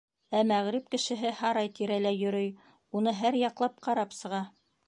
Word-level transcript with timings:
Ә 0.37 0.39
мәғриб 0.51 0.87
кешеһе 0.95 1.33
һарай 1.43 1.69
тирәләй 1.79 2.19
йөрөй, 2.23 2.49
уны 3.01 3.17
һәр 3.23 3.41
яҡлап 3.45 3.81
ҡарап 3.89 4.21
сыға. 4.23 4.45